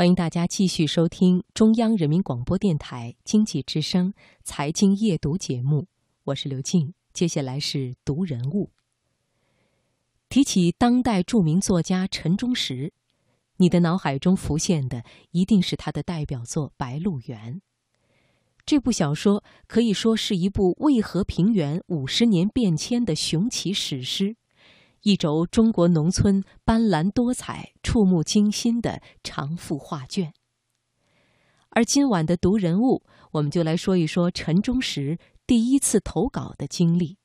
[0.00, 5.88] 欢迎大家继续收听中央人民广播电台经济之声财经夜读节目，
[6.24, 6.94] 我是刘静。
[7.12, 8.70] 接下来是读人物。
[10.30, 12.94] 提起当代著名作家陈忠实，
[13.58, 17.56] 你的脑海中浮现的一定是他的代表作《白鹿原》。
[18.64, 24.36] 这部小说可以说是一部渭河平原五十年变迁的雄奇史诗。
[25.02, 30.34] 一轴中国农村斑斓多彩、触目惊心的长幅画卷。
[31.70, 37.18] 而今晚的读人物，我们就来说一说陈忠实第一次投稿的经历。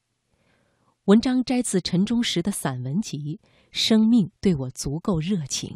[1.06, 3.40] 文章摘自陈忠实的散文集
[3.72, 5.70] 《生命对我足够热情》。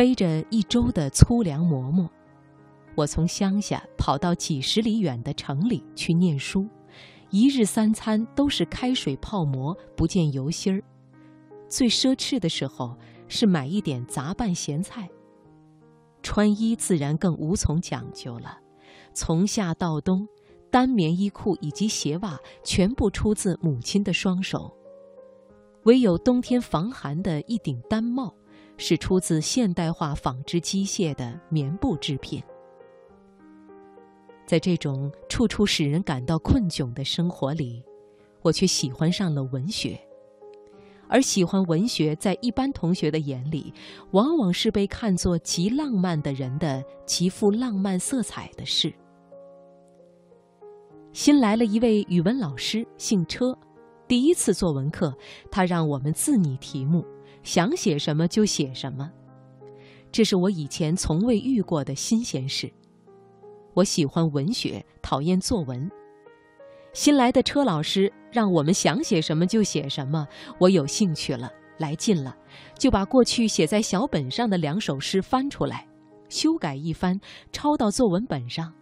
[0.00, 2.08] 背着一周的粗粮馍馍，
[2.94, 6.66] 我从乡下跑到几十里远的城里去念书，
[7.28, 10.82] 一日三餐都是开水泡馍，不见油心儿。
[11.68, 12.96] 最奢侈的时候
[13.28, 15.06] 是买一点杂拌咸菜。
[16.22, 18.58] 穿衣自然更无从讲究了，
[19.12, 20.26] 从夏到冬，
[20.70, 24.74] 单棉衣裤以及鞋袜全部出自母亲的双手，
[25.82, 28.34] 唯有冬天防寒的一顶单帽。
[28.80, 32.42] 是出自现代化纺织机械的棉布制品。
[34.46, 37.84] 在这种处处使人感到困窘的生活里，
[38.40, 40.00] 我却喜欢上了文学。
[41.08, 43.72] 而喜欢文学，在一般同学的眼里，
[44.12, 48.90] 往往是被看作极浪漫的人的极富浪漫色彩的事。
[51.12, 53.54] 新来了一位语文老师，姓车。
[54.08, 55.14] 第一次作文课，
[55.50, 57.04] 他让我们自拟题目。
[57.42, 59.10] 想写什么就写什么，
[60.12, 62.70] 这是我以前从未遇过的新鲜事。
[63.74, 65.90] 我喜欢文学，讨厌作文。
[66.92, 70.26] 新来的车老师让我们想写什么就写什么，
[70.58, 72.36] 我有兴趣了，来劲了，
[72.76, 75.86] 就把过去写在小本上的两首诗翻出来，
[76.28, 77.20] 修改一番，
[77.52, 78.72] 抄到作文本上。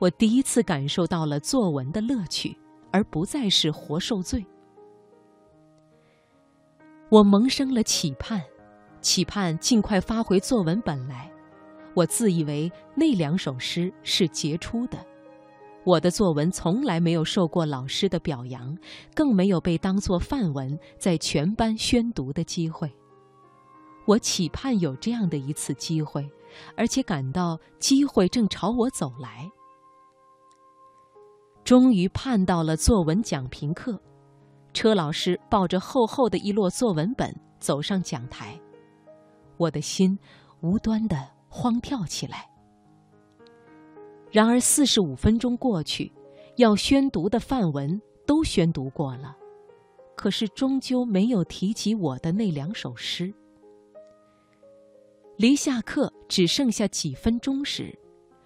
[0.00, 2.56] 我第一次感受到了作文的乐趣，
[2.90, 4.44] 而不再是活受罪。
[7.10, 8.42] 我萌生了期盼，
[9.00, 11.30] 期盼尽快发回作文本来。
[11.94, 14.98] 我自以为那两首诗是杰出的。
[15.84, 18.76] 我的作文从来没有受过老师的表扬，
[19.14, 22.92] 更没有被当作范文在全班宣读的机会。
[24.04, 26.30] 我期盼有这样的一次机会，
[26.76, 29.50] 而且感到机会正朝我走来。
[31.64, 33.98] 终于盼到了作文讲评课。
[34.78, 38.56] 车老师抱着厚厚的一摞作文本走上讲台，
[39.56, 40.16] 我的心
[40.60, 41.16] 无端的
[41.48, 42.48] 慌跳起来。
[44.30, 46.12] 然而四十五分钟过去，
[46.58, 49.36] 要宣读的范文都宣读过了，
[50.14, 53.34] 可是终究没有提及我的那两首诗。
[55.38, 57.98] 离下课只剩下几分钟时，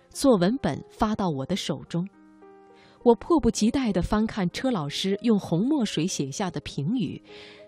[0.08, 2.08] 作文本发到我的手中。
[3.04, 7.20] 我迫不及待地翻看车老师用红墨水写下的评语，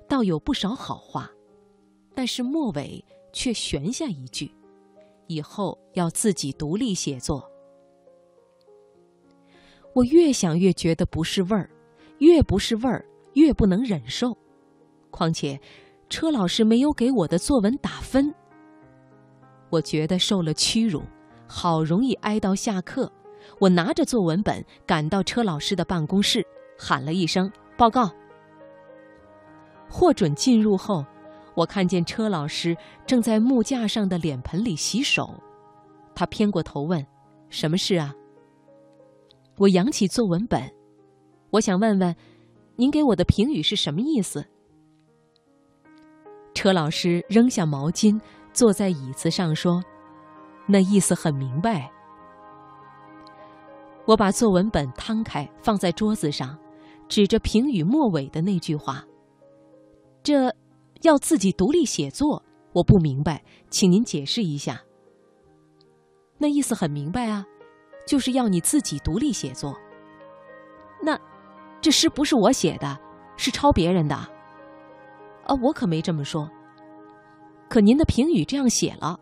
[0.09, 1.31] 倒有不少好话，
[2.15, 4.50] 但是末尾却悬下一句
[5.27, 7.50] ：“以后要自己独立写作。”
[9.93, 11.69] 我越想越觉得不是味儿，
[12.19, 14.37] 越不是味儿越不能忍受。
[15.11, 15.61] 况且，
[16.09, 18.33] 车老师没有给我的作文打分，
[19.71, 21.03] 我觉得受了屈辱，
[21.49, 23.11] 好容易挨到下课。
[23.59, 26.47] 我拿着作文本赶到车老师的办公室，
[26.78, 28.10] 喊了一声“报告”。
[29.88, 31.05] 获准进入后，
[31.54, 35.34] 我看见车老师正在木架上的脸盆里洗手。
[36.15, 37.04] 他偏过头问
[37.49, 38.15] ：“什么事啊？”
[39.59, 40.60] 我扬起作文本，
[41.51, 42.16] 我想问问，
[42.74, 44.45] 您给我的评语是什么意思？
[46.54, 48.21] 车老师扔下毛巾，
[48.53, 49.80] 坐在椅子上说
[50.66, 51.89] ：“那意思很明白。”
[54.06, 56.59] 我把作文本摊开放在桌子上，
[57.09, 59.04] 指着评语末尾的那句话
[60.22, 60.54] ：“这
[61.03, 62.42] 要自己独立写作，
[62.72, 64.83] 我不明白，请您解释一下。”
[66.36, 67.47] 那意思很明白啊，
[68.06, 69.74] 就是要你自己独立写作。
[71.03, 71.18] 那
[71.80, 72.98] 这诗不是我写的，
[73.36, 74.15] 是抄别人的。
[74.15, 76.50] 啊，我可没这么说。
[77.68, 79.18] 可您的评语这样写了。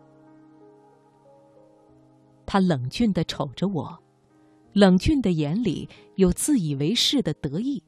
[2.45, 4.02] 他冷峻的瞅着我，
[4.73, 7.83] 冷峻的眼里有自以为是的得意，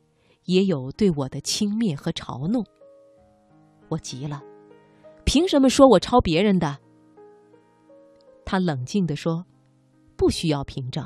[0.46, 2.64] 也有对我的轻蔑和嘲弄。
[3.90, 4.42] 我急了，
[5.26, 6.78] 凭什么说我抄别人的？
[8.46, 9.44] 他冷静地说
[10.16, 11.04] ：“不需要凭证。”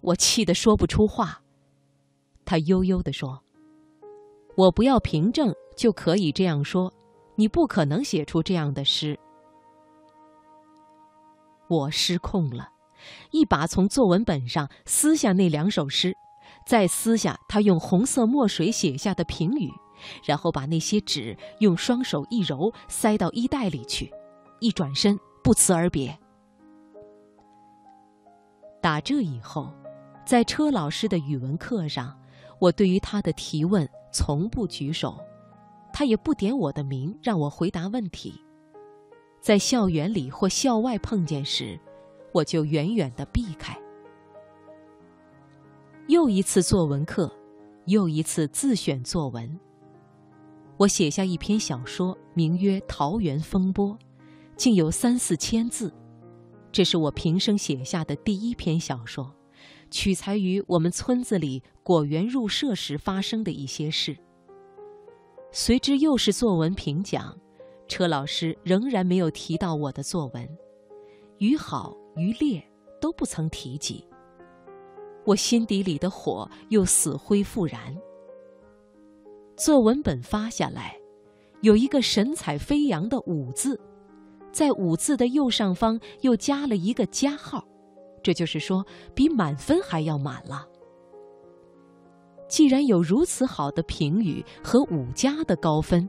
[0.00, 1.42] 我气得说不出话。
[2.44, 3.42] 他悠悠地说
[4.56, 6.92] ：“我不要凭证就可以这样说，
[7.34, 9.18] 你不可能写出这样的诗。”
[11.68, 12.68] 我失控了，
[13.30, 16.16] 一把从作文本上撕下那两首诗，
[16.66, 19.70] 再撕下他用红色墨水写下的评语，
[20.24, 24.12] 然后把那些纸用双手一揉，塞到衣袋里去，
[24.60, 26.16] 一转身不辞而别。
[28.80, 29.72] 打这以后，
[30.24, 32.18] 在车老师的语文课上，
[32.58, 35.18] 我对于他的提问从不举手，
[35.92, 38.40] 他也不点我的名让我回答问题。
[39.42, 41.78] 在校园里或校外碰见时，
[42.32, 43.76] 我就远远的避开。
[46.08, 47.32] 又一次作文课，
[47.86, 49.58] 又一次自选作文。
[50.76, 53.90] 我写下一篇小说，名曰《桃园风波》，
[54.56, 55.92] 竟有三四千字。
[56.72, 59.34] 这是我平生写下的第一篇小说，
[59.90, 64.16] 取材于我们村子里果园入社时发生的一些事。
[65.52, 67.36] 随之又是作文评奖。
[67.88, 70.48] 车老师仍然没有提到我的作文，
[71.38, 72.62] 于好于烈
[73.00, 74.04] 都不曾提及。
[75.24, 77.96] 我心底里的火又死灰复燃。
[79.56, 80.96] 作文本发下来，
[81.60, 83.78] 有一个神采飞扬的“武”字，
[84.50, 87.66] 在“武”字的右上方又加了一个加号，
[88.22, 88.84] 这就是说
[89.14, 90.66] 比满分还要满了。
[92.48, 96.08] 既然有如此好的评语和五加的高分。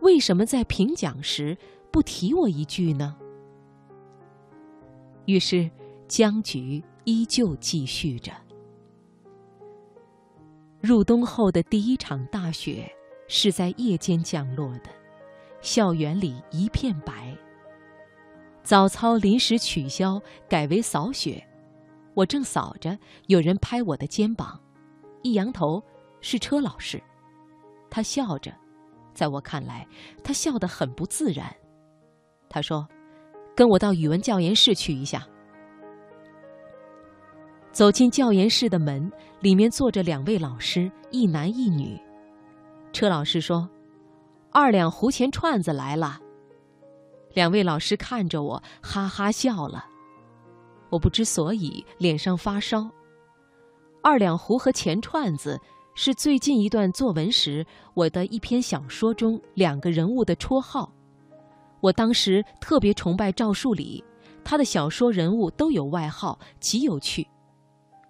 [0.00, 1.56] 为什么在评奖时
[1.92, 3.16] 不提我一句呢？
[5.26, 5.70] 于是
[6.08, 8.32] 僵局依旧继续着。
[10.80, 12.90] 入冬后的第一场大雪
[13.28, 14.90] 是在夜间降落的，
[15.60, 17.36] 校园里一片白。
[18.62, 21.42] 早操临时取消，改为扫雪。
[22.14, 24.60] 我正扫着，有人拍我的肩膀，
[25.22, 25.82] 一扬头，
[26.20, 27.02] 是车老师。
[27.90, 28.52] 他笑着。
[29.14, 29.86] 在我看来，
[30.24, 31.54] 他笑得很不自然。
[32.48, 32.88] 他说
[33.54, 35.26] ：“跟我到语文教研室去一下。”
[37.72, 39.10] 走进教研室的门，
[39.40, 41.98] 里面坐着两位老师，一男一女。
[42.92, 43.68] 车老师说
[44.52, 46.20] ：“二两胡钱串子来了。”
[47.32, 49.86] 两位老师看着我，哈哈笑了。
[50.90, 52.90] 我不知所以，脸上发烧。
[54.02, 55.60] 二两胡和钱串子。
[55.94, 60.90] 是最近一段作文时，我的一篇小说中两个人物的绰号。
[61.82, 64.02] 我当时特别崇拜赵树理，
[64.44, 67.26] 他的小说人物都有外号，极有趣。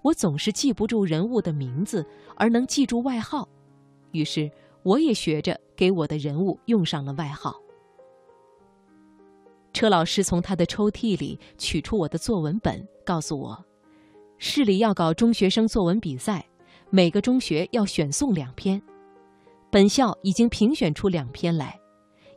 [0.02, 3.48] 我总是记不住人物的名字，而能记住外号，
[4.10, 4.50] 于是
[4.82, 7.54] 我也学着给我的人物用上了外号。
[9.72, 13.64] 车老师从他的抽屉里取出我的作文本，告诉我，
[14.36, 16.44] 市里要搞中学生作文比赛。
[16.90, 18.82] 每个中学要选送两篇，
[19.70, 21.80] 本校已经评选出两篇来，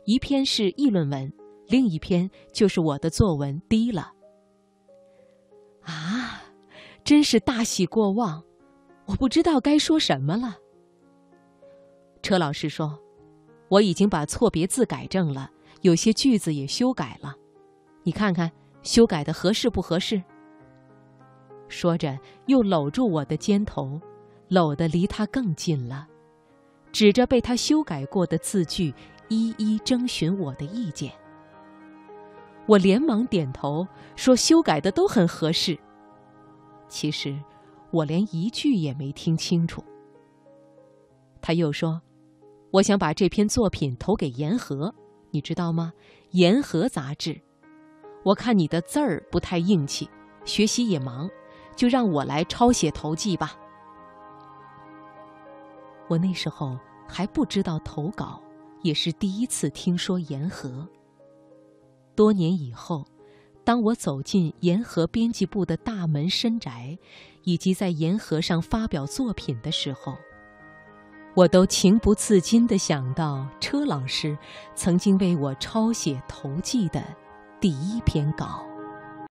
[0.06, 1.32] 一篇是议论文，
[1.66, 4.12] 另一篇就是我的作文《低了》。
[5.90, 6.42] 啊，
[7.02, 8.40] 真是大喜过望，
[9.06, 10.58] 我不知道该说什么了。
[12.22, 12.96] 车老师说，
[13.68, 15.50] 我已经把错别字改正了，
[15.80, 17.34] 有些句子也修改了，
[18.04, 18.48] 你看看
[18.84, 20.22] 修改的合适不合适？
[21.66, 22.16] 说着，
[22.46, 24.00] 又搂住我的肩头。
[24.48, 26.06] 搂得离他更近了，
[26.92, 28.94] 指着被他修改过的字句，
[29.28, 31.12] 一一征询我的意见。
[32.66, 35.78] 我连忙点头说：“修改的都很合适。”
[36.88, 37.38] 其实，
[37.90, 39.84] 我连一句也没听清楚。
[41.40, 42.02] 他又说
[42.72, 44.88] ：“我想把这篇作品投给《言和》，
[45.30, 45.92] 你知道吗？
[46.30, 47.40] 《言和》杂志。
[48.24, 50.10] 我看你的字儿不太硬气，
[50.44, 51.30] 学习也忙，
[51.76, 53.56] 就让我来抄写投寄吧。”
[56.08, 56.76] 我那时候
[57.08, 58.40] 还不知道投稿，
[58.82, 60.88] 也是第一次听说言和。
[62.14, 63.06] 多年以后，
[63.64, 66.98] 当我走进言和编辑部的大门深宅，
[67.44, 70.16] 以及在言和上发表作品的时候，
[71.34, 74.38] 我都情不自禁地想到车老师
[74.74, 77.04] 曾经为我抄写投寄的
[77.60, 78.64] 第一篇稿。